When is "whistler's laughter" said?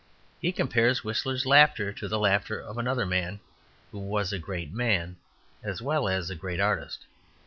1.03-1.93